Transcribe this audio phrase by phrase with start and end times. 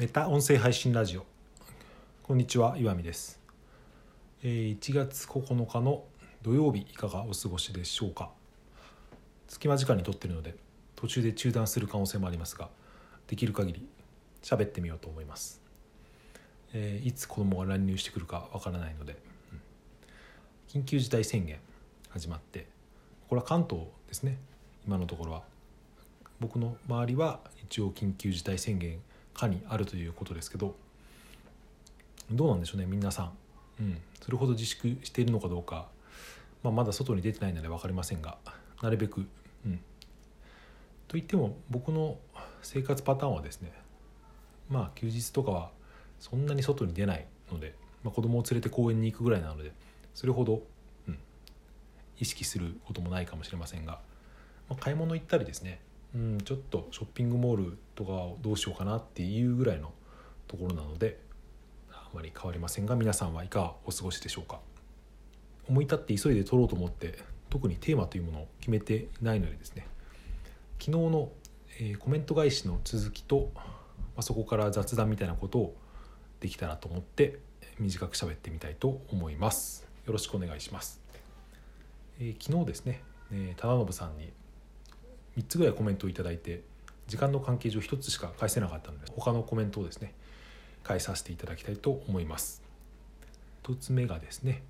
[0.00, 1.26] メタ音声配信ラジオ。
[2.22, 3.38] こんにちは岩見です、
[4.42, 6.04] えー1月9日の
[6.40, 8.30] 土曜日いかがお過ごしでしょうか？
[9.46, 10.54] 隙間時間に撮ってるので
[10.96, 12.70] 途中で中断する可能性もありますが
[13.26, 13.86] できる限り
[14.40, 15.60] 喋ってみようと思います、
[16.72, 19.18] えーいつ子供が乱入してくるかわからないので、
[19.52, 20.80] うん。
[20.80, 21.58] 緊急事態宣言
[22.08, 22.66] 始まって
[23.28, 24.38] これは関東ですね。
[24.86, 25.42] 今のところは。
[26.40, 28.98] 僕の周りは一応緊急事態宣言
[29.34, 30.74] 下にあるということですけど
[32.30, 33.32] どうなんでしょうね皆さん、
[33.80, 35.88] うん、それほど自粛しているのかどうか、
[36.62, 38.38] まあ、まだ外に出てないので分かりませんが
[38.82, 39.26] なるべく、
[39.66, 39.80] うん、
[41.08, 42.18] といっても僕の
[42.62, 43.72] 生活パターンはですね
[44.68, 45.70] まあ休日とかは
[46.20, 47.74] そんなに外に出ないので、
[48.04, 49.72] まあ、子供を連れて公園に行くぐらいなので
[50.14, 50.62] それほど、
[51.08, 51.18] うん、
[52.18, 54.00] 意識することもないかもしれませんが、
[54.68, 55.80] まあ、買い物行ったりですね
[56.14, 59.92] うん、ちょっとショッピングモールとかをどうしようかなっていうぐらいの
[60.48, 61.18] ところなので
[61.92, 64.58] あまり変わりませんが皆さんはいかがお過ごしでしょうか。
[65.68, 69.86] 思い立って急いで撮ろうと思って特にテーマというものを決めてないのでですね
[70.80, 71.30] 昨日の、
[71.78, 73.62] えーコメント返しの続きと、ま
[74.16, 75.76] あ、そこから雑談みたいなことを
[76.40, 77.38] できたらと思って
[77.78, 79.86] 短く喋ってみたいと思います。
[80.06, 81.00] よろしくお願いします、
[82.18, 84.32] えー昨日ですね、えー、忠信さんに
[85.38, 86.62] 3つぐらいコメントをいいて
[87.06, 90.14] 時間の関係上1つしか返せなかったので他のコメントをですね
[90.82, 92.62] 返させていただきたいと思います。
[93.64, 94.62] 1つ目がですね、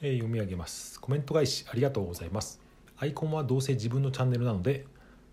[0.00, 1.00] えー読み上げます。
[1.00, 2.60] コメント返しありがとうございます。
[2.96, 4.86] アイコンはどうせ自分のチャンネルなので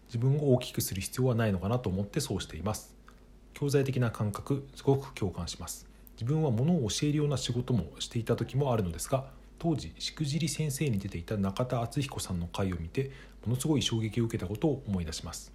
[0.08, 2.96] 自分を大きくする必要はないのかなと思ってそうしています。
[3.54, 5.88] 教材的な感覚すごく共感します。
[6.16, 9.26] 自分は物を教えるような仕事もしていた時もあるのですが
[9.60, 13.12] 当時しくじり先生に出ていた中田敦彦さんの回を見て
[13.46, 15.54] ものすごい衝撃を受けたことを思い出します。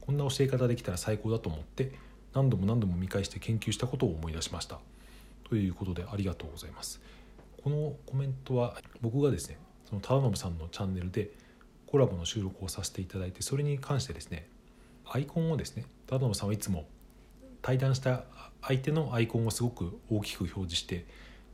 [0.00, 1.92] こんな教え方できたら最高だと思って
[2.32, 4.78] 何度も何度も見返して研究したことを思い出しました。
[5.48, 7.00] ということでありがとうございます。
[7.62, 9.58] このコメントは僕がですね
[9.88, 11.30] その忠信さんのチャンネルで
[11.86, 14.48] コラボの収録をさせていただいてそれに関してですね
[15.04, 16.86] アイコンをですね忠信さんはいつも
[17.62, 18.24] 対談した
[18.62, 21.06] 相手のアイコンをすごく大きく表示して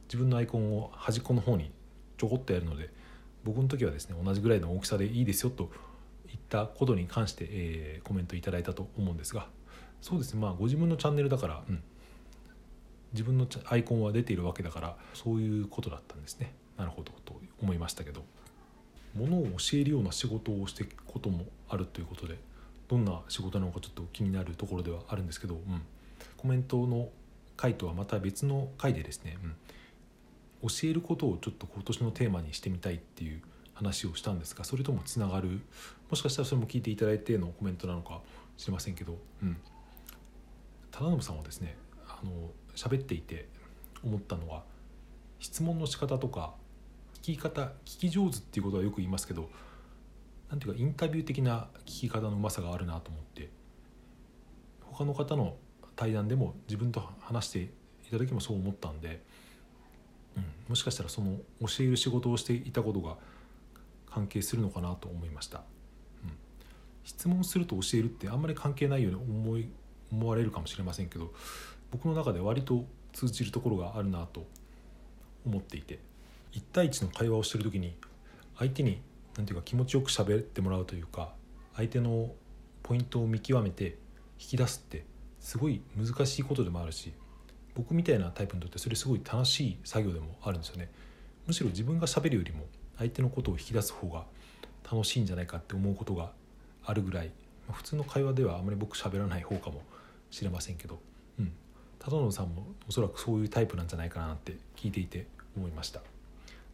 [0.05, 1.71] 自分のアイコンを端っこの方に
[2.23, 2.89] ちょこっとやるので
[3.43, 5.73] 僕の時はですね同じぐらいの大きさでいいですよと
[6.29, 9.49] 言ったことに関して、えーコメントいただいたと思うんですが
[10.01, 11.83] そうですねまあご自分のチャンネルだから、うん、
[13.13, 16.55] 自分のアイコンは出ているわけだからそういうことだったんですね。
[16.77, 18.23] なるほどと思いましたけど
[19.15, 22.39] ものを教えるような仕事をしていくこともあるということで
[22.89, 25.83] どんな仕事なのかちょっと気になるところではあるんですけど、うん、
[26.37, 27.09] コメントの
[27.57, 29.55] 回とはまた別の回でですね、うん、
[30.63, 33.43] 教えることをちょっと今年のテーマにしてみたいっていう
[33.75, 35.61] 話をしたんですがそれともつながる？
[36.09, 38.21] もしかしたらそれも聞いていただいてのコメントなのか
[38.57, 39.57] 知りませんけど、うん、
[40.91, 43.49] 忠信さんはですねあの喋っていて
[44.05, 44.63] 思ったのは
[45.41, 46.55] 質問の仕方とか
[47.23, 49.49] 聞き方聞き上手っていうことはよく言いますけど
[50.51, 53.49] なんていうかインタビュー的な聞き方のうまさがあるなと思って
[54.83, 55.57] 他の方の
[55.97, 57.69] 対談でも自分と話してい
[58.11, 59.23] た時もそう思ったんで、
[60.37, 63.17] うん、もしかしたらその教える仕事をしていたことが
[64.11, 66.33] 関係するのかなと思いました、うん、
[67.05, 69.69] 質問すると教えるってあんまり関係ないように思い
[70.13, 71.33] 思われるかもしれませんけど
[71.91, 74.47] 僕の中で割と通じるところがあるなと
[75.47, 75.99] 思っていて
[76.53, 77.97] 1対1の会話をしてる時に
[78.59, 79.01] 相手に
[79.37, 81.33] 何ていうか気持ちよく喋ってもらうというか
[81.75, 82.31] 相手の
[82.83, 83.97] ポイントを見極めて
[84.39, 85.05] 引き出すって
[85.41, 87.13] すごい難しいことでもあるし
[87.75, 90.91] 僕みたいなタイプにとってそれすごい楽しい作業でもあるんですよね。
[91.47, 92.65] むしろ自分が喋るよりも
[92.99, 94.25] 相手のことを引き出す方が
[94.91, 96.33] 楽しいんじゃないかって思うことが
[96.85, 97.29] あるぐらい、
[97.69, 99.83] まあ普通の会話ではあまり僕喋らない方かも
[100.31, 100.99] しれませんけど、
[101.39, 101.53] うん、
[101.99, 106.01] 忠信さんもおそらくそういうタイプなんじゃないかなって聞いていて思いました。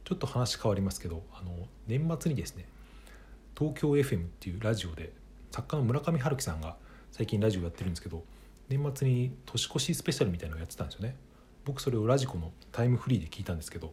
[0.05, 1.51] ちょっと話変わりますけどあの
[1.87, 2.65] 年末にですね
[3.57, 5.13] 東京 FM っていうラジオで
[5.51, 6.77] 作家の村上春樹さんが
[7.13, 8.25] 最近ラジオやってるんですけど
[8.69, 11.17] 年末に年越しスペシャルみたいなのをやってたんですよね。
[11.65, 13.93] 僕それをラジコのタイムフリーで聞いたんですけど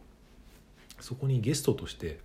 [1.00, 2.20] そこにゲストとして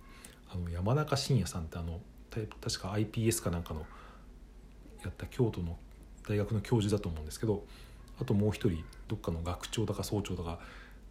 [0.50, 2.00] あの山中伸也さんってあの
[2.30, 3.84] 確か iPS かなんかの
[5.02, 5.76] やった京都の
[6.26, 7.64] 大学の教授だと思うんですけど
[8.18, 10.58] あともう一人どっかの学長だか総長だか、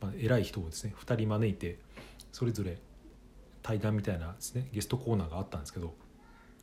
[0.01, 1.77] まあ、偉い人をですね2人招いて
[2.31, 2.79] それぞれ
[3.61, 5.93] 対談みたいなですねゲストコーナーがあったんですけど、ま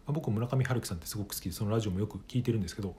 [0.09, 2.97] あ僕村上春樹さんってすごく好きでそのラジオもよく聞いてるんですけど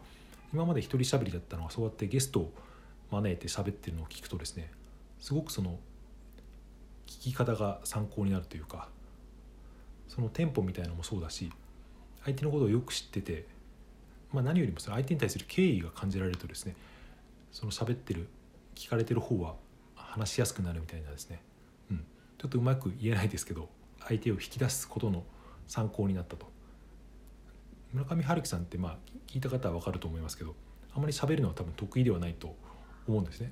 [0.54, 2.54] 今まで一人喋りだったのがそうやってゲストを
[3.12, 4.72] 招いて喋ってるのを聞くとですね
[5.20, 5.80] すごくその
[7.08, 8.90] 聞き方が参考になるというか
[10.08, 11.52] そのテンポみたいなのもそうだし
[12.24, 13.48] 相手のことをよく知ってて、
[14.32, 16.76] まあ、何よりもその相手に対する敬意が感じられるとですね
[17.52, 18.28] その喋ってる
[18.76, 19.56] 聞かれてる方は
[19.96, 21.42] 話しやすくなるみたいなですね、
[21.92, 22.04] うん、
[22.38, 23.70] ちょっとうまく言えないですけど
[24.08, 25.24] 相手を引き出すことの
[25.68, 26.48] 参考になったと。
[27.94, 28.98] 村上春樹さんってまあ
[29.28, 30.56] 聞いた方は分かると思いますけど
[30.94, 32.56] あまり喋るのは多分得意ではないと
[33.08, 33.52] 思うんですね、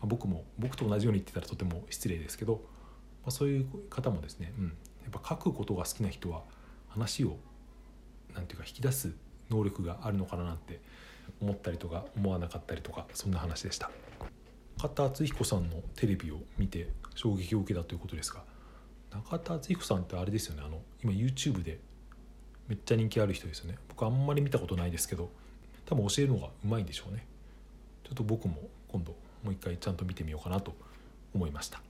[0.00, 4.70] まあ、僕も僕と同じように言ってたらとても失礼ですけど、まあ、そういう方もですね、うん、や
[5.08, 6.42] っぱ書くことが好きな人は
[6.88, 7.36] 話を
[8.34, 9.12] なんていうか引き出す
[9.50, 10.80] 能力があるのかななんて
[11.40, 13.90] 思ったりとか思わなかったりとかそんな話でした。
[14.78, 18.44] 中田敦彦さんのテレビを見て衝撃を受けたということですが
[19.10, 21.80] 中田敦彦さんってあれですよねあの今 YouTube で
[22.68, 23.78] めっちゃ人気ある人ですよね。
[23.88, 25.30] 僕あんまり見たことないですけど
[25.86, 27.26] 多分教えるのがうまいんでしょうね。
[28.04, 28.56] ちょっと僕も
[28.88, 29.12] 今度
[29.42, 30.74] もう一回ちゃんと見てみようかなと
[31.34, 31.82] 思いました、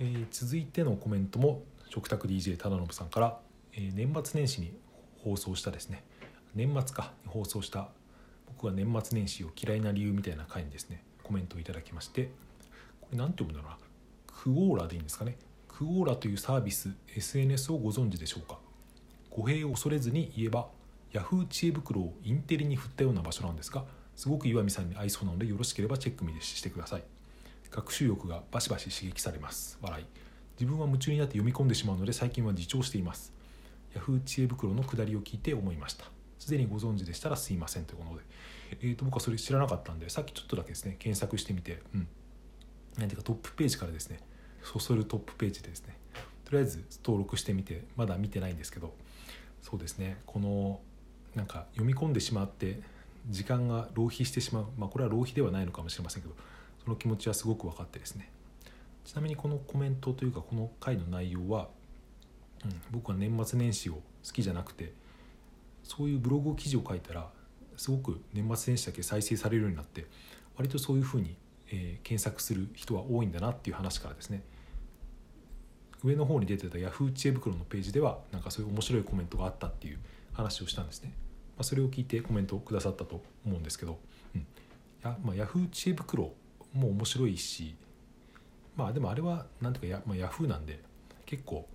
[0.00, 3.38] えー、続いてのコメントも食卓 DJ 忠信さんから、
[3.72, 4.72] えー、年末年始に
[5.22, 6.04] 放送したですね。
[6.54, 7.88] 年末か放送した
[8.46, 11.02] 僕は年末年始を嫌いな理由みたいな回にですね。
[11.22, 12.30] コメントをいただきまして
[13.02, 13.78] これ何て読むんだろうな。
[14.26, 15.36] クオーラでいいんですかね。
[15.68, 18.58] クオーラというサービス SNS をご存知でしょうか。
[19.38, 20.66] 語弊を恐れずに言えば
[21.12, 21.46] Yahoo!
[21.46, 23.84] 知恵袋をインテリに振ったような場所なんですが
[24.16, 27.04] すごく岩見さんに合いそうなのでよろしければチェック見してください。
[27.70, 29.78] 学習欲がバシバシ刺激されます。
[29.80, 30.04] 笑い。
[30.58, 33.32] 自分は夢中になって読み込んでしまうので最近は自重しています。
[33.94, 34.20] Yahoo!
[34.24, 36.06] 知恵袋の下りを聞いて思いました。
[36.40, 38.24] すでにご存知でしたらすいませんということで、
[38.80, 42.08] えー、と僕はそれ知らなかったんでさっきちょっとだけですね検索してみてうん。
[42.98, 44.18] 何ていうかトップページからですね。
[44.64, 45.96] そそるトップページでですね。
[46.44, 48.92] とりあえず登録してみてまだ見てないんですけど。
[49.62, 50.18] そうですね。
[50.26, 50.80] この
[51.34, 52.80] なんか読み込んでしまって
[53.28, 54.66] 時間が浪費してしまう。
[54.76, 56.34] まあこれは浪費ではないのかもしれませんけど
[56.84, 58.30] その気持ちはすごく分かってですね。
[59.04, 61.68] ちなみにこのコメントというかこの回の内容は、
[62.64, 64.00] うん、僕は年末年始を好
[64.32, 64.92] きじゃなくて
[65.82, 67.30] そういうブログ記事を書いたら
[67.78, 70.06] すごく年末年始だけ再生されるようになって
[70.56, 71.36] 割とそういうふうに、
[71.68, 74.42] えー、検索する人は多いんだなっていう話からですね。
[76.04, 79.98] 上の方に出てた Yahoo 知恵袋のページではなんかそういう面白いコメントがあったっていう
[80.32, 81.10] 話をしたんですね、
[81.56, 83.98] まあ、それを聞いてコメントをくださったと思うんですけど、
[84.34, 84.46] うん。
[85.02, 86.32] やまあ、Yahoo 知恵袋
[86.74, 87.74] も面白いし
[88.76, 90.80] まあでもあれは何ていうかや、まあ、Yahoo なんで
[91.26, 91.68] 結構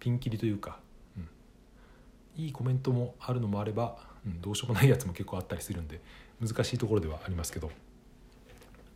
[0.00, 0.80] ピンキリというか、
[1.16, 3.96] うん、いいコメントもあるのもあれば、
[4.26, 6.00] うん、どうしようもないやつも結構あったりするんで
[6.40, 7.70] 難しいところではありますけど。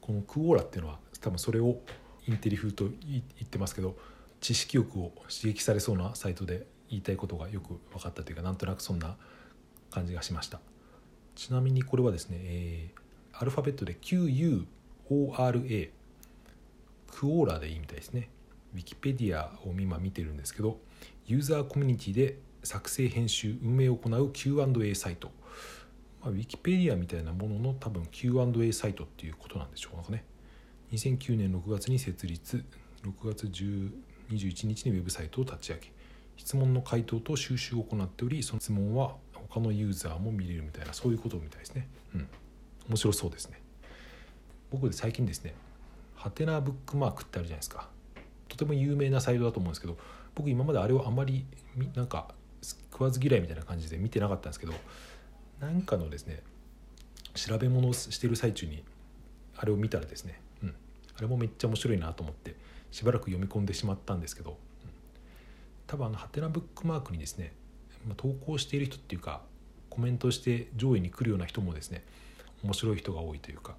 [0.02, 1.78] このクオーラっていうのは多分それを
[2.26, 3.96] インテリ風と言ってますけど
[4.42, 9.16] 知識欲を刺激されそうなサイトで言いたいことがよく分かったというかなんとなくそんな
[9.90, 10.60] 感じがしました。
[11.36, 14.66] ちなみにこれはですね、えー、アルファベットで QUORA
[17.06, 18.30] クオーラでいいみたいですね。
[18.74, 20.80] ウィキペディアを今見てるんですけど
[21.26, 25.30] ユーザーコミュニティで作成編集運営を行う Q&A サイト、
[26.20, 30.24] まあ、ウィキペディアみたいなものの多分 Q&A サイトっていうことなんでしょうかね。
[30.92, 32.64] 2009年6月に設立。
[33.04, 33.90] 6月10
[34.32, 35.92] 21日にウェブサイトを立ち上げ
[36.36, 41.88] 質問の回答と収集を行っておりその質問は他のユーザーも見れるみたいなそういうことみたいですね。
[42.14, 42.28] うん。
[42.88, 43.60] 面白そうですね。
[44.70, 45.54] 僕で最近ですね
[46.14, 47.88] ハテナブックマークってあるじゃないですか。
[48.48, 49.96] とても有名なサイトだと思うんですけど
[50.34, 51.46] 僕今まであれをあんまり
[51.94, 54.74] なんか食わず嫌いみたいな感じで見てなかったんですけど
[55.60, 56.42] なんかのですね
[57.34, 58.84] 調べ物をしてる最中に
[59.56, 60.74] あれを見たらですね、うん、
[61.16, 62.56] あれもめっちゃ面白いなと思って
[62.92, 64.56] しばらく読み込んでしまったんですけど
[65.88, 67.52] 多分あのハテナブックマークにですね
[68.16, 69.42] 投稿している人っていうか
[69.90, 72.04] コメントして上位に来るような人もですね
[72.62, 73.74] 面白い人が多いというか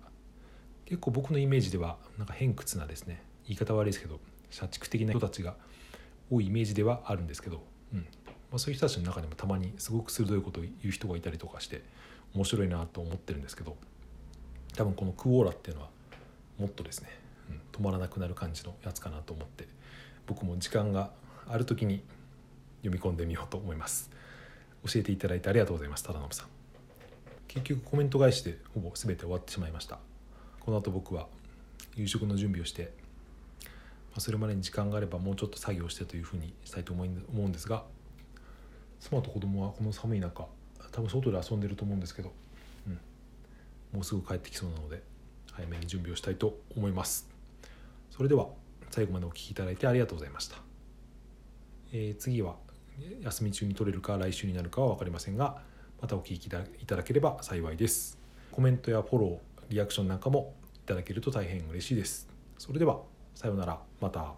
[0.85, 5.55] 結構僕のイメージではなんか偏屈なですね言い方悪いですけど社畜的な人たちが
[6.29, 7.99] 多いイメージではあるんですけど、うん。
[7.99, 11.83] まあ、そういう人たちの中でもたまにすごく鋭いことを言う人がいたりとかして
[12.35, 13.75] 面白いなと思ってるんですけど
[14.75, 15.89] 多分このクオーラっていうのは
[16.59, 17.09] もっとですね
[17.71, 19.67] 止まらなくなる感じのやつかなと思って
[20.27, 21.11] 僕も時間が
[21.47, 22.03] ある時に
[22.81, 24.09] 読み込んでみようと思います。
[24.85, 26.03] 教えていただいてありがとうございます。
[26.03, 26.47] 忠信さん。
[27.47, 29.99] 結局コメント返しでほぼ全て終わってしまいました。
[30.59, 31.27] この後僕は
[31.95, 32.91] 夕食の準備をして
[34.17, 37.83] それまでに時間があればもうちょっと作業してというふうにしたいと思うんですが
[38.99, 40.45] 妻と子供はこの寒い中
[40.91, 42.31] 多分外で遊んでると思うんですけど、
[42.87, 42.93] うん、
[43.91, 45.01] もうすぐ帰ってきそうなので
[45.51, 47.32] 早めに準備をしたいと思います。
[48.15, 48.45] それでは
[48.91, 50.57] 最後までお聴きいただいてありがとうございました、
[51.91, 52.57] えー、次は
[53.23, 55.63] 休み中に取れるか来週になるかは分かりませんが
[55.99, 56.39] またお聴きい
[56.85, 58.19] ただければ幸いです。
[58.51, 62.29] コメントやフォローリアクションなんかもいただけると大変嬉しいです。
[62.59, 62.99] それでは
[63.33, 63.79] さようなら。
[63.99, 64.35] また。